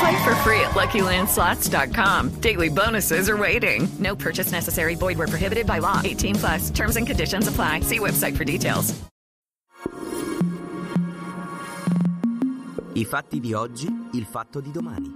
Play 0.00 0.24
for 0.24 0.34
free 0.36 0.60
at 0.60 0.72
LuckyLandSlots.com. 0.74 2.40
Daily 2.40 2.70
bonuses 2.70 3.28
are 3.28 3.36
waiting. 3.36 3.88
No 3.98 4.16
purchase 4.16 4.50
necessary. 4.50 4.94
Void 4.96 5.18
where 5.18 5.28
prohibited 5.28 5.66
by 5.66 5.78
law. 5.78 6.00
18 6.02 6.34
plus. 6.34 6.70
Terms 6.70 6.96
and 6.96 7.06
conditions 7.06 7.46
apply. 7.46 7.80
See 7.80 7.98
website 7.98 8.36
for 8.36 8.44
details. 8.44 8.94
I 12.96 13.04
fatti 13.04 13.40
di 13.40 13.52
oggi, 13.52 13.88
il 14.12 14.24
fatto 14.24 14.60
di 14.60 14.70
domani. 14.70 15.12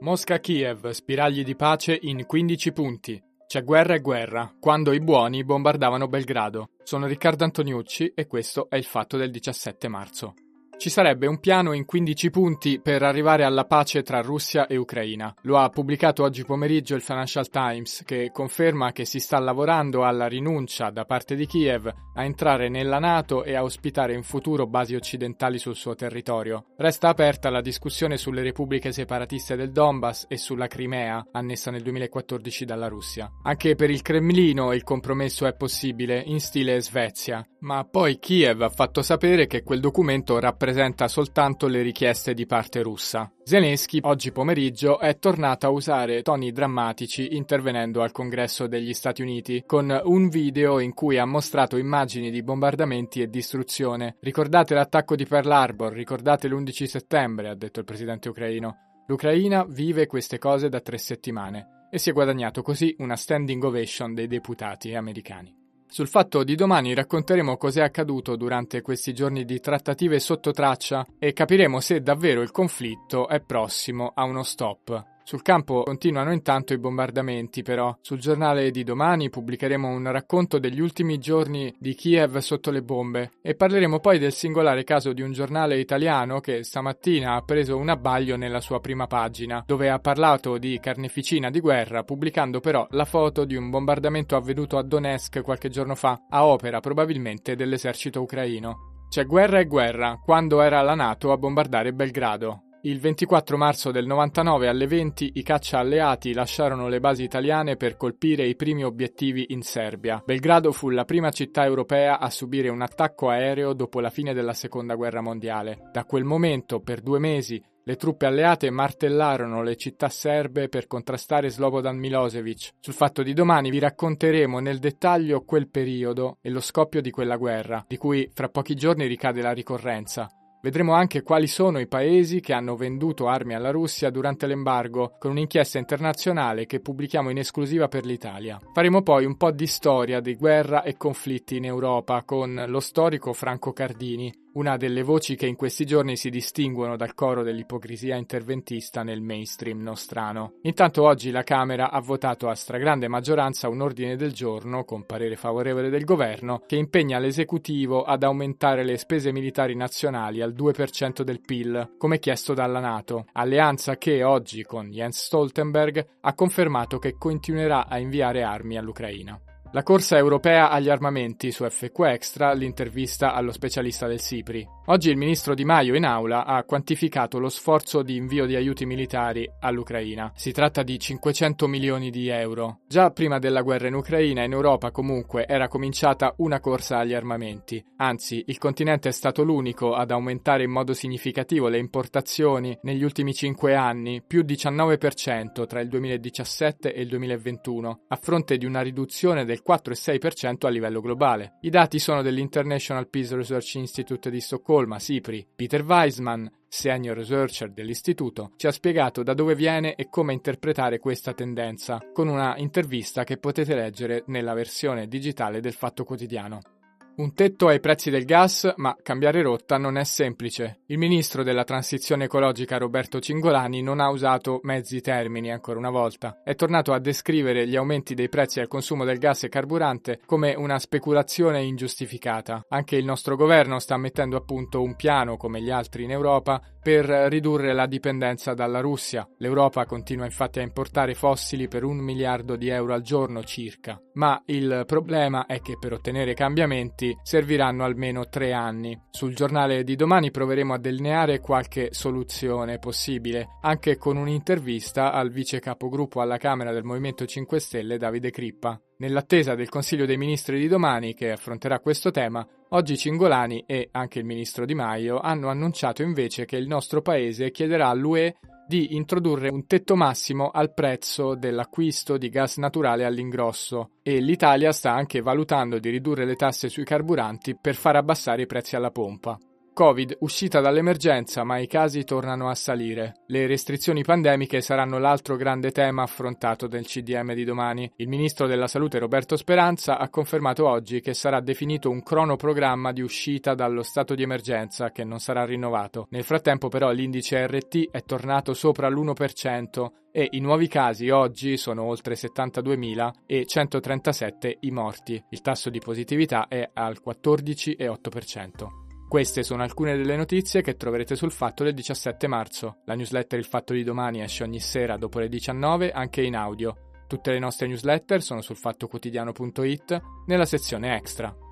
Mosca-Kiev, 0.00 0.90
spiragli 0.90 1.44
di 1.44 1.54
pace 1.54 1.96
in 2.02 2.26
15 2.26 2.72
punti. 2.72 3.22
C'è 3.46 3.62
guerra 3.62 3.94
e 3.94 4.00
guerra, 4.00 4.52
quando 4.58 4.92
i 4.92 4.98
buoni 4.98 5.44
bombardavano 5.44 6.08
Belgrado. 6.08 6.70
Sono 6.82 7.06
Riccardo 7.06 7.44
Antoniucci 7.44 8.12
e 8.16 8.26
questo 8.26 8.68
è 8.68 8.74
il 8.74 8.84
fatto 8.84 9.16
del 9.16 9.30
17 9.30 9.86
marzo. 9.86 10.34
Ci 10.78 10.90
sarebbe 10.90 11.26
un 11.26 11.40
piano 11.40 11.72
in 11.72 11.86
15 11.86 12.30
punti 12.30 12.80
per 12.80 13.02
arrivare 13.02 13.44
alla 13.44 13.64
pace 13.64 14.02
tra 14.02 14.20
Russia 14.20 14.66
e 14.66 14.76
Ucraina. 14.76 15.34
Lo 15.42 15.56
ha 15.56 15.70
pubblicato 15.70 16.22
oggi 16.22 16.44
pomeriggio 16.44 16.94
il 16.94 17.00
Financial 17.00 17.48
Times, 17.48 18.02
che 18.04 18.30
conferma 18.30 18.92
che 18.92 19.06
si 19.06 19.18
sta 19.18 19.38
lavorando 19.38 20.04
alla 20.04 20.26
rinuncia 20.26 20.90
da 20.90 21.06
parte 21.06 21.34
di 21.34 21.46
Kiev 21.46 21.90
a 22.14 22.24
entrare 22.24 22.68
nella 22.68 22.98
Nato 22.98 23.42
e 23.42 23.54
a 23.54 23.62
ospitare 23.62 24.12
in 24.12 24.22
futuro 24.22 24.66
basi 24.66 24.94
occidentali 24.94 25.58
sul 25.58 25.74
suo 25.74 25.94
territorio. 25.94 26.66
Resta 26.76 27.08
aperta 27.08 27.48
la 27.48 27.62
discussione 27.62 28.18
sulle 28.18 28.42
repubbliche 28.42 28.92
separatiste 28.92 29.56
del 29.56 29.72
Donbass 29.72 30.26
e 30.28 30.36
sulla 30.36 30.66
Crimea, 30.66 31.26
annessa 31.32 31.70
nel 31.70 31.82
2014 31.82 32.64
dalla 32.66 32.88
Russia. 32.88 33.30
Anche 33.42 33.74
per 33.76 33.90
il 33.90 34.02
Cremlino 34.02 34.72
il 34.72 34.84
compromesso 34.84 35.46
è 35.46 35.56
possibile, 35.56 36.22
in 36.24 36.38
stile 36.38 36.80
Svezia, 36.82 37.46
ma 37.60 37.84
poi 37.84 38.18
Kiev 38.18 38.60
ha 38.60 38.68
fatto 38.68 39.00
sapere 39.00 39.46
che 39.46 39.62
quel 39.62 39.80
documento 39.80 40.38
rappresenta 40.38 40.65
soltanto 41.08 41.66
le 41.66 41.82
richieste 41.82 42.34
di 42.34 42.46
parte 42.46 42.82
russa. 42.82 43.30
Zelensky 43.44 44.00
oggi 44.02 44.32
pomeriggio 44.32 44.98
è 44.98 45.18
tornato 45.18 45.66
a 45.66 45.70
usare 45.70 46.22
toni 46.22 46.52
drammatici 46.52 47.36
intervenendo 47.36 48.02
al 48.02 48.12
congresso 48.12 48.66
degli 48.66 48.92
Stati 48.92 49.22
Uniti 49.22 49.62
con 49.66 50.00
un 50.04 50.28
video 50.28 50.80
in 50.80 50.94
cui 50.94 51.18
ha 51.18 51.24
mostrato 51.24 51.76
immagini 51.76 52.30
di 52.30 52.42
bombardamenti 52.42 53.20
e 53.20 53.28
distruzione. 53.28 54.16
Ricordate 54.20 54.74
l'attacco 54.74 55.14
di 55.16 55.26
Pearl 55.26 55.50
Harbor, 55.50 55.92
ricordate 55.92 56.48
l'11 56.48 56.84
settembre, 56.84 57.48
ha 57.48 57.54
detto 57.54 57.80
il 57.80 57.84
presidente 57.84 58.28
ucraino. 58.28 58.76
L'Ucraina 59.06 59.64
vive 59.68 60.06
queste 60.06 60.38
cose 60.38 60.68
da 60.68 60.80
tre 60.80 60.98
settimane 60.98 61.88
e 61.90 61.98
si 61.98 62.10
è 62.10 62.12
guadagnato 62.12 62.62
così 62.62 62.94
una 62.98 63.16
standing 63.16 63.62
ovation 63.62 64.14
dei 64.14 64.26
deputati 64.26 64.94
americani. 64.94 65.65
Sul 65.88 66.08
fatto 66.08 66.44
di 66.44 66.54
domani 66.56 66.94
racconteremo 66.94 67.56
cos'è 67.56 67.80
accaduto 67.80 68.36
durante 68.36 68.82
questi 68.82 69.14
giorni 69.14 69.44
di 69.44 69.60
trattative 69.60 70.18
sotto 70.18 70.50
traccia 70.50 71.06
e 71.18 71.32
capiremo 71.32 71.80
se 71.80 72.02
davvero 72.02 72.42
il 72.42 72.50
conflitto 72.50 73.28
è 73.28 73.40
prossimo 73.40 74.12
a 74.14 74.24
uno 74.24 74.42
stop. 74.42 75.15
Sul 75.26 75.42
campo 75.42 75.82
continuano 75.82 76.32
intanto 76.32 76.72
i 76.72 76.78
bombardamenti, 76.78 77.62
però. 77.62 77.98
Sul 78.00 78.20
giornale 78.20 78.70
di 78.70 78.84
domani 78.84 79.28
pubblicheremo 79.28 79.88
un 79.88 80.08
racconto 80.12 80.60
degli 80.60 80.78
ultimi 80.78 81.18
giorni 81.18 81.74
di 81.80 81.96
Kiev 81.96 82.38
sotto 82.38 82.70
le 82.70 82.80
bombe 82.80 83.32
e 83.42 83.56
parleremo 83.56 83.98
poi 83.98 84.20
del 84.20 84.32
singolare 84.32 84.84
caso 84.84 85.12
di 85.12 85.22
un 85.22 85.32
giornale 85.32 85.80
italiano 85.80 86.38
che 86.38 86.62
stamattina 86.62 87.34
ha 87.34 87.42
preso 87.42 87.76
un 87.76 87.88
abbaglio 87.88 88.36
nella 88.36 88.60
sua 88.60 88.78
prima 88.78 89.08
pagina, 89.08 89.64
dove 89.66 89.90
ha 89.90 89.98
parlato 89.98 90.58
di 90.58 90.78
carneficina 90.78 91.50
di 91.50 91.58
guerra, 91.58 92.04
pubblicando 92.04 92.60
però 92.60 92.86
la 92.90 93.04
foto 93.04 93.44
di 93.44 93.56
un 93.56 93.68
bombardamento 93.68 94.36
avvenuto 94.36 94.78
a 94.78 94.84
Donetsk 94.84 95.42
qualche 95.42 95.70
giorno 95.70 95.96
fa, 95.96 96.26
a 96.30 96.46
opera 96.46 96.78
probabilmente 96.78 97.56
dell'esercito 97.56 98.22
ucraino. 98.22 99.02
C'è 99.08 99.26
guerra 99.26 99.58
e 99.58 99.66
guerra, 99.66 100.20
quando 100.24 100.60
era 100.60 100.82
la 100.82 100.94
Nato 100.94 101.32
a 101.32 101.36
bombardare 101.36 101.92
Belgrado. 101.92 102.65
Il 102.86 103.00
24 103.00 103.56
marzo 103.56 103.90
del 103.90 104.06
99 104.06 104.68
alle 104.68 104.86
20 104.86 105.32
i 105.34 105.42
caccia 105.42 105.80
alleati 105.80 106.32
lasciarono 106.32 106.86
le 106.86 107.00
basi 107.00 107.24
italiane 107.24 107.74
per 107.74 107.96
colpire 107.96 108.46
i 108.46 108.54
primi 108.54 108.84
obiettivi 108.84 109.46
in 109.48 109.62
Serbia. 109.62 110.22
Belgrado 110.24 110.70
fu 110.70 110.90
la 110.90 111.04
prima 111.04 111.30
città 111.30 111.64
europea 111.64 112.20
a 112.20 112.30
subire 112.30 112.68
un 112.68 112.82
attacco 112.82 113.28
aereo 113.28 113.72
dopo 113.72 113.98
la 113.98 114.08
fine 114.08 114.34
della 114.34 114.52
Seconda 114.52 114.94
Guerra 114.94 115.20
Mondiale. 115.20 115.88
Da 115.90 116.04
quel 116.04 116.22
momento, 116.22 116.78
per 116.78 117.00
due 117.00 117.18
mesi, 117.18 117.60
le 117.82 117.96
truppe 117.96 118.26
alleate 118.26 118.70
martellarono 118.70 119.64
le 119.64 119.74
città 119.74 120.08
serbe 120.08 120.68
per 120.68 120.86
contrastare 120.86 121.50
Slobodan 121.50 121.98
Milosevic. 121.98 122.74
Sul 122.78 122.94
fatto 122.94 123.24
di 123.24 123.32
domani 123.32 123.68
vi 123.68 123.80
racconteremo 123.80 124.60
nel 124.60 124.78
dettaglio 124.78 125.42
quel 125.42 125.68
periodo 125.68 126.38
e 126.40 126.50
lo 126.50 126.60
scoppio 126.60 127.00
di 127.00 127.10
quella 127.10 127.36
guerra, 127.36 127.84
di 127.88 127.96
cui 127.96 128.30
fra 128.32 128.48
pochi 128.48 128.76
giorni 128.76 129.08
ricade 129.08 129.42
la 129.42 129.50
ricorrenza. 129.50 130.30
Vedremo 130.66 130.94
anche 130.94 131.22
quali 131.22 131.46
sono 131.46 131.78
i 131.78 131.86
paesi 131.86 132.40
che 132.40 132.52
hanno 132.52 132.74
venduto 132.74 133.28
armi 133.28 133.54
alla 133.54 133.70
Russia 133.70 134.10
durante 134.10 134.48
l'embargo, 134.48 135.14
con 135.16 135.30
un'inchiesta 135.30 135.78
internazionale 135.78 136.66
che 136.66 136.80
pubblichiamo 136.80 137.30
in 137.30 137.38
esclusiva 137.38 137.86
per 137.86 138.04
l'Italia. 138.04 138.58
Faremo 138.72 139.00
poi 139.02 139.24
un 139.24 139.36
po' 139.36 139.52
di 139.52 139.68
storia 139.68 140.18
di 140.18 140.34
guerra 140.34 140.82
e 140.82 140.96
conflitti 140.96 141.56
in 141.56 141.66
Europa 141.66 142.24
con 142.24 142.64
lo 142.66 142.80
storico 142.80 143.32
Franco 143.32 143.72
Cardini, 143.72 144.45
una 144.56 144.76
delle 144.76 145.02
voci 145.02 145.36
che 145.36 145.46
in 145.46 145.54
questi 145.54 145.84
giorni 145.84 146.16
si 146.16 146.30
distinguono 146.30 146.96
dal 146.96 147.14
coro 147.14 147.42
dell'ipocrisia 147.42 148.16
interventista 148.16 149.02
nel 149.02 149.20
mainstream 149.20 149.80
nostrano. 149.82 150.54
Intanto 150.62 151.02
oggi 151.02 151.30
la 151.30 151.42
Camera 151.42 151.90
ha 151.90 152.00
votato 152.00 152.48
a 152.48 152.54
stragrande 152.54 153.06
maggioranza 153.06 153.68
un 153.68 153.82
ordine 153.82 154.16
del 154.16 154.32
giorno, 154.32 154.84
con 154.84 155.04
parere 155.04 155.36
favorevole 155.36 155.90
del 155.90 156.04
governo, 156.04 156.62
che 156.66 156.76
impegna 156.76 157.18
l'esecutivo 157.18 158.02
ad 158.02 158.22
aumentare 158.22 158.82
le 158.82 158.96
spese 158.96 159.30
militari 159.30 159.74
nazionali 159.74 160.40
al 160.40 160.54
2% 160.54 161.22
del 161.22 161.40
PIL, 161.40 161.94
come 161.98 162.18
chiesto 162.18 162.54
dalla 162.54 162.80
Nato, 162.80 163.26
alleanza 163.32 163.96
che 163.96 164.24
oggi 164.24 164.62
con 164.64 164.90
Jens 164.90 165.24
Stoltenberg 165.24 166.06
ha 166.22 166.34
confermato 166.34 166.98
che 166.98 167.16
continuerà 167.18 167.88
a 167.88 167.98
inviare 167.98 168.42
armi 168.42 168.78
all'Ucraina. 168.78 169.38
La 169.72 169.82
corsa 169.82 170.16
europea 170.16 170.70
agli 170.70 170.88
armamenti 170.88 171.50
su 171.50 171.68
FQ 171.68 172.00
Extra, 172.04 172.52
l'intervista 172.52 173.34
allo 173.34 173.50
specialista 173.50 174.06
del 174.06 174.20
SIPRI. 174.20 174.66
Oggi 174.86 175.10
il 175.10 175.16
ministro 175.16 175.54
Di 175.54 175.64
Maio 175.64 175.96
in 175.96 176.04
aula 176.04 176.46
ha 176.46 176.62
quantificato 176.62 177.38
lo 177.40 177.48
sforzo 177.48 178.02
di 178.02 178.16
invio 178.16 178.46
di 178.46 178.54
aiuti 178.54 178.86
militari 178.86 179.50
all'Ucraina. 179.60 180.30
Si 180.36 180.52
tratta 180.52 180.84
di 180.84 180.98
500 180.98 181.66
milioni 181.66 182.10
di 182.10 182.28
euro. 182.28 182.78
Già 182.86 183.10
prima 183.10 183.40
della 183.40 183.62
guerra 183.62 183.88
in 183.88 183.94
Ucraina, 183.94 184.44
in 184.44 184.52
Europa 184.52 184.92
comunque 184.92 185.46
era 185.46 185.66
cominciata 185.66 186.32
una 186.38 186.60
corsa 186.60 186.98
agli 186.98 187.14
armamenti. 187.14 187.84
Anzi, 187.96 188.44
il 188.46 188.58
continente 188.58 189.08
è 189.08 189.12
stato 189.12 189.42
l'unico 189.42 189.94
ad 189.94 190.12
aumentare 190.12 190.62
in 190.62 190.70
modo 190.70 190.94
significativo 190.94 191.68
le 191.68 191.78
importazioni 191.78 192.78
negli 192.82 193.02
ultimi 193.02 193.34
5 193.34 193.74
anni, 193.74 194.22
più 194.24 194.42
19% 194.42 195.66
tra 195.66 195.80
il 195.80 195.88
2017 195.88 196.94
e 196.94 197.00
il 197.00 197.08
2021, 197.08 198.04
a 198.06 198.16
fronte 198.16 198.56
di 198.56 198.64
una 198.64 198.82
riduzione 198.82 199.44
del 199.44 199.55
4,6% 199.64 200.66
a 200.66 200.68
livello 200.68 201.00
globale. 201.00 201.58
I 201.60 201.70
dati 201.70 201.98
sono 201.98 202.22
dell'International 202.22 203.08
Peace 203.08 203.34
Research 203.34 203.74
Institute 203.74 204.30
di 204.30 204.40
Stoccolma, 204.40 204.98
SIPRI, 204.98 205.46
Peter 205.54 205.84
Weisman, 205.84 206.50
senior 206.68 207.16
researcher 207.16 207.72
dell'istituto, 207.72 208.52
ci 208.56 208.66
ha 208.66 208.72
spiegato 208.72 209.22
da 209.22 209.34
dove 209.34 209.54
viene 209.54 209.94
e 209.94 210.08
come 210.10 210.32
interpretare 210.32 210.98
questa 210.98 211.32
tendenza, 211.32 212.00
con 212.12 212.28
una 212.28 212.56
intervista 212.58 213.24
che 213.24 213.38
potete 213.38 213.74
leggere 213.74 214.24
nella 214.26 214.54
versione 214.54 215.06
digitale 215.06 215.60
del 215.60 215.72
Fatto 215.72 216.04
Quotidiano. 216.04 216.75
Un 217.18 217.32
tetto 217.32 217.68
ai 217.68 217.80
prezzi 217.80 218.10
del 218.10 218.26
gas, 218.26 218.74
ma 218.76 218.94
cambiare 219.02 219.40
rotta 219.40 219.78
non 219.78 219.96
è 219.96 220.04
semplice. 220.04 220.80
Il 220.88 220.98
ministro 220.98 221.42
della 221.42 221.64
transizione 221.64 222.24
ecologica 222.24 222.76
Roberto 222.76 223.20
Cingolani 223.20 223.80
non 223.80 224.00
ha 224.00 224.10
usato 224.10 224.60
mezzi 224.64 225.00
termini 225.00 225.50
ancora 225.50 225.78
una 225.78 225.88
volta. 225.88 226.42
È 226.44 226.54
tornato 226.54 226.92
a 226.92 226.98
descrivere 226.98 227.66
gli 227.66 227.74
aumenti 227.74 228.12
dei 228.12 228.28
prezzi 228.28 228.60
al 228.60 228.68
consumo 228.68 229.04
del 229.04 229.16
gas 229.16 229.44
e 229.44 229.48
carburante 229.48 230.20
come 230.26 230.52
una 230.52 230.78
speculazione 230.78 231.62
ingiustificata. 231.62 232.66
Anche 232.68 232.96
il 232.96 233.06
nostro 233.06 233.34
governo 233.34 233.78
sta 233.78 233.96
mettendo 233.96 234.36
a 234.36 234.42
punto 234.42 234.82
un 234.82 234.94
piano, 234.94 235.38
come 235.38 235.62
gli 235.62 235.70
altri 235.70 236.04
in 236.04 236.10
Europa, 236.10 236.60
per 236.86 237.04
ridurre 237.04 237.72
la 237.72 237.86
dipendenza 237.86 238.54
dalla 238.54 238.78
Russia. 238.78 239.28
L'Europa 239.38 239.86
continua 239.86 240.24
infatti 240.24 240.60
a 240.60 240.62
importare 240.62 241.14
fossili 241.14 241.66
per 241.66 241.82
un 241.82 241.96
miliardo 241.96 242.54
di 242.54 242.68
euro 242.68 242.94
al 242.94 243.02
giorno 243.02 243.42
circa. 243.42 244.00
Ma 244.12 244.40
il 244.46 244.84
problema 244.86 245.46
è 245.46 245.60
che 245.60 245.78
per 245.80 245.94
ottenere 245.94 246.34
cambiamenti 246.34 247.12
serviranno 247.24 247.82
almeno 247.82 248.28
tre 248.28 248.52
anni. 248.52 248.96
Sul 249.10 249.34
giornale 249.34 249.82
di 249.82 249.96
domani 249.96 250.30
proveremo 250.30 250.74
a 250.74 250.78
delineare 250.78 251.40
qualche 251.40 251.88
soluzione 251.90 252.78
possibile, 252.78 253.48
anche 253.62 253.96
con 253.96 254.16
un'intervista 254.16 255.10
al 255.10 255.30
vice 255.32 255.58
capogruppo 255.58 256.20
alla 256.20 256.36
Camera 256.36 256.70
del 256.70 256.84
Movimento 256.84 257.26
5 257.26 257.58
Stelle 257.58 257.98
Davide 257.98 258.30
Crippa. 258.30 258.80
Nell'attesa 258.98 259.54
del 259.54 259.68
Consiglio 259.68 260.06
dei 260.06 260.16
Ministri 260.16 260.58
di 260.58 260.68
domani, 260.68 261.12
che 261.12 261.30
affronterà 261.30 261.80
questo 261.80 262.10
tema, 262.10 262.46
oggi 262.70 262.96
Cingolani 262.96 263.64
e 263.66 263.90
anche 263.92 264.20
il 264.20 264.24
ministro 264.24 264.64
Di 264.64 264.74
Maio 264.74 265.18
hanno 265.18 265.48
annunciato 265.48 266.02
invece 266.02 266.46
che 266.46 266.56
il 266.56 266.66
nostro 266.66 267.02
paese 267.02 267.50
chiederà 267.50 267.88
all'UE 267.88 268.36
di 268.66 268.96
introdurre 268.96 269.50
un 269.50 269.66
tetto 269.66 269.96
massimo 269.96 270.48
al 270.48 270.72
prezzo 270.72 271.34
dell'acquisto 271.34 272.16
di 272.16 272.30
gas 272.30 272.56
naturale 272.56 273.04
all'ingrosso 273.04 273.90
e 274.02 274.18
l'Italia 274.18 274.72
sta 274.72 274.94
anche 274.94 275.20
valutando 275.20 275.78
di 275.78 275.90
ridurre 275.90 276.24
le 276.24 276.34
tasse 276.34 276.70
sui 276.70 276.84
carburanti 276.84 277.54
per 277.60 277.74
far 277.74 277.96
abbassare 277.96 278.42
i 278.42 278.46
prezzi 278.46 278.76
alla 278.76 278.90
pompa. 278.90 279.38
Covid, 279.76 280.16
uscita 280.20 280.60
dall'emergenza, 280.60 281.44
ma 281.44 281.58
i 281.58 281.66
casi 281.66 282.02
tornano 282.02 282.48
a 282.48 282.54
salire. 282.54 283.16
Le 283.26 283.46
restrizioni 283.46 284.02
pandemiche 284.02 284.62
saranno 284.62 284.96
l'altro 284.96 285.36
grande 285.36 285.70
tema 285.70 286.02
affrontato 286.02 286.66
nel 286.66 286.86
CDM 286.86 287.34
di 287.34 287.44
domani. 287.44 287.92
Il 287.96 288.08
ministro 288.08 288.46
della 288.46 288.68
Salute 288.68 288.98
Roberto 288.98 289.36
Speranza 289.36 289.98
ha 289.98 290.08
confermato 290.08 290.66
oggi 290.66 291.02
che 291.02 291.12
sarà 291.12 291.40
definito 291.40 291.90
un 291.90 292.02
cronoprogramma 292.02 292.90
di 292.90 293.02
uscita 293.02 293.54
dallo 293.54 293.82
stato 293.82 294.14
di 294.14 294.22
emergenza 294.22 294.92
che 294.92 295.04
non 295.04 295.18
sarà 295.18 295.44
rinnovato. 295.44 296.06
Nel 296.08 296.24
frattempo 296.24 296.68
però 296.68 296.90
l'indice 296.90 297.46
RT 297.46 297.90
è 297.90 298.02
tornato 298.02 298.54
sopra 298.54 298.88
l'1% 298.88 299.88
e 300.10 300.26
i 300.30 300.40
nuovi 300.40 300.68
casi 300.68 301.10
oggi 301.10 301.58
sono 301.58 301.82
oltre 301.82 302.14
72.000 302.14 303.10
e 303.26 303.44
137 303.44 304.56
i 304.60 304.70
morti. 304.70 305.22
Il 305.28 305.42
tasso 305.42 305.68
di 305.68 305.80
positività 305.80 306.48
è 306.48 306.66
al 306.72 306.96
14,8%. 307.04 308.85
Queste 309.08 309.44
sono 309.44 309.62
alcune 309.62 309.96
delle 309.96 310.16
notizie 310.16 310.62
che 310.62 310.76
troverete 310.76 311.14
sul 311.14 311.30
Fatto 311.30 311.62
del 311.62 311.74
17 311.74 312.26
marzo. 312.26 312.78
La 312.86 312.94
newsletter 312.94 313.38
Il 313.38 313.44
Fatto 313.44 313.72
di 313.72 313.84
domani 313.84 314.20
esce 314.20 314.42
ogni 314.42 314.58
sera 314.58 314.96
dopo 314.96 315.20
le 315.20 315.28
19 315.28 315.92
anche 315.92 316.22
in 316.22 316.34
audio. 316.34 317.04
Tutte 317.06 317.30
le 317.30 317.38
nostre 317.38 317.68
newsletter 317.68 318.20
sono 318.20 318.40
sul 318.40 318.56
fattoquotidiano.it 318.56 320.00
nella 320.26 320.44
sezione 320.44 320.96
extra. 320.96 321.45